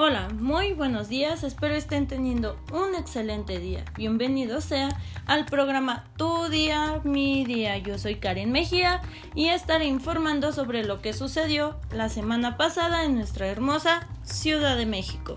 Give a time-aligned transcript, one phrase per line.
[0.00, 3.84] Hola, muy buenos días, espero estén teniendo un excelente día.
[3.96, 4.90] Bienvenido sea
[5.26, 7.76] al programa Tu Día, Mi Día.
[7.78, 9.00] Yo soy Karen Mejía
[9.34, 14.86] y estaré informando sobre lo que sucedió la semana pasada en nuestra hermosa Ciudad de
[14.86, 15.36] México.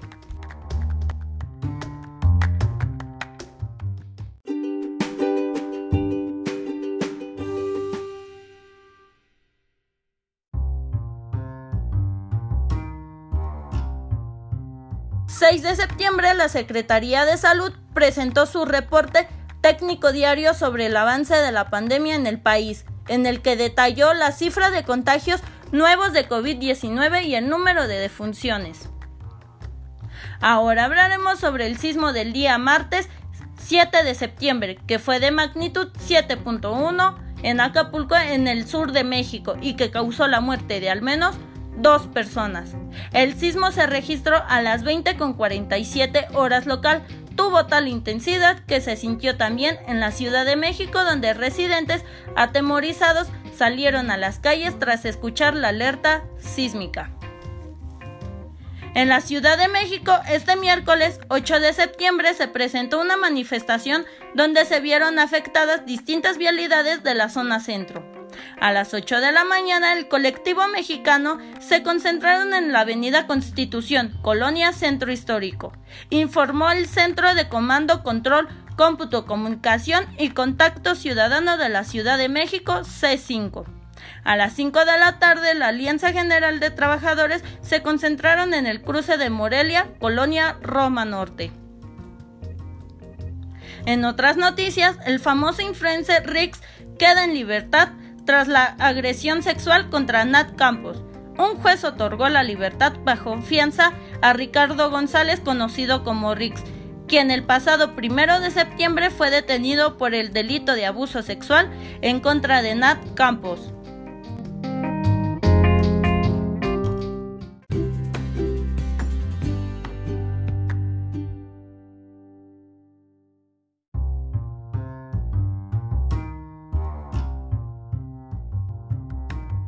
[15.32, 19.30] 6 de septiembre, la Secretaría de Salud presentó su reporte
[19.62, 24.14] técnico diario sobre el avance de la pandemia en el país, en el que detalló
[24.14, 25.40] la cifra de contagios
[25.72, 28.90] nuevos de COVID-19 y el número de defunciones.
[30.42, 33.08] Ahora hablaremos sobre el sismo del día martes
[33.58, 39.56] 7 de septiembre, que fue de magnitud 7.1 en Acapulco, en el sur de México,
[39.62, 41.36] y que causó la muerte de al menos
[41.78, 42.72] dos personas.
[43.14, 47.04] El sismo se registró a las 20.47 horas local.
[47.36, 52.04] Tuvo tal intensidad que se sintió también en la Ciudad de México, donde residentes
[52.36, 57.12] atemorizados salieron a las calles tras escuchar la alerta sísmica.
[58.94, 64.66] En la Ciudad de México, este miércoles 8 de septiembre se presentó una manifestación donde
[64.66, 68.06] se vieron afectadas distintas vialidades de la zona centro.
[68.60, 74.18] A las 8 de la mañana, el colectivo mexicano se concentraron en la Avenida Constitución,
[74.22, 75.72] Colonia Centro Histórico,
[76.10, 82.28] informó el Centro de Comando, Control, Cómputo, Comunicación y Contacto Ciudadano de la Ciudad de
[82.28, 83.81] México, C5.
[84.24, 88.82] A las 5 de la tarde, la Alianza General de Trabajadores se concentraron en el
[88.82, 91.52] cruce de Morelia, Colonia Roma Norte.
[93.86, 96.62] En otras noticias, el famoso influencer Rix
[97.00, 97.90] queda en libertad
[98.26, 101.04] tras la agresión sexual contra Nat Campos.
[101.38, 106.62] Un juez otorgó la libertad bajo fianza a Ricardo González, conocido como Rix,
[107.08, 111.70] quien el pasado primero de septiembre fue detenido por el delito de abuso sexual
[112.02, 113.74] en contra de Nat Campos.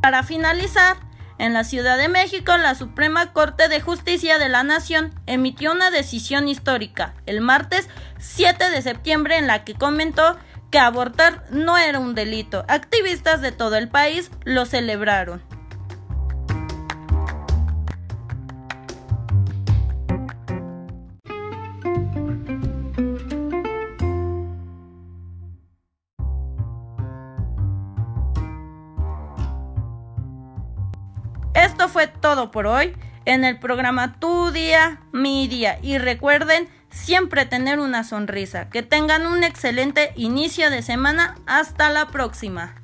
[0.04, 0.98] Para finalizar,
[1.38, 5.92] en la Ciudad de México, la Suprema Corte de Justicia de la Nación emitió una
[5.92, 7.88] decisión histórica el martes
[8.20, 10.38] 7 de septiembre en la que comentó
[10.72, 12.66] que abortar no era un delito.
[12.68, 15.42] Activistas de todo el país lo celebraron.
[31.54, 35.78] Esto fue todo por hoy en el programa Tu Día, Mi Día.
[35.82, 38.70] Y recuerden siempre tener una sonrisa.
[38.70, 41.36] Que tengan un excelente inicio de semana.
[41.46, 42.83] Hasta la próxima.